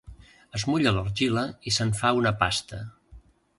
Es 0.59 0.63
mulla 0.69 0.93
l'argila 0.95 1.45
i 1.71 1.75
se'n 1.77 1.93
fa 2.01 2.13
una 2.23 2.35
pasta. 2.43 2.83